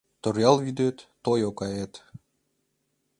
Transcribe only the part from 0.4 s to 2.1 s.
вӱдет- той окаэт